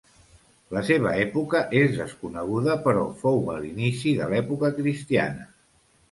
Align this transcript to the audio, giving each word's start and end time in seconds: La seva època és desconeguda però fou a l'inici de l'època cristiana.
La 0.75 0.81
seva 0.85 1.09
època 1.25 1.59
és 1.81 1.91
desconeguda 1.97 2.77
però 2.87 3.03
fou 3.19 3.37
a 3.57 3.57
l'inici 3.65 4.15
de 4.21 4.31
l'època 4.31 4.71
cristiana. 4.79 5.47